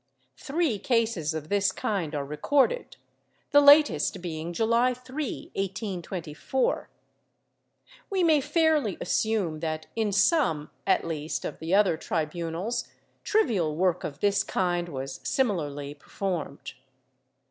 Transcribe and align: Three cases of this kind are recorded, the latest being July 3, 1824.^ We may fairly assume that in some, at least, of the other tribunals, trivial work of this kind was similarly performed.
Three 0.39 0.79
cases 0.79 1.35
of 1.35 1.49
this 1.49 1.71
kind 1.71 2.15
are 2.15 2.25
recorded, 2.25 2.97
the 3.51 3.61
latest 3.61 4.19
being 4.19 4.51
July 4.51 4.95
3, 4.95 5.51
1824.^ 5.55 6.87
We 8.09 8.23
may 8.23 8.41
fairly 8.41 8.97
assume 8.99 9.59
that 9.59 9.85
in 9.95 10.11
some, 10.11 10.71
at 10.87 11.05
least, 11.05 11.45
of 11.45 11.59
the 11.59 11.75
other 11.75 11.97
tribunals, 11.97 12.87
trivial 13.23 13.75
work 13.75 14.03
of 14.03 14.21
this 14.21 14.41
kind 14.43 14.89
was 14.89 15.19
similarly 15.23 15.93
performed. 15.93 16.73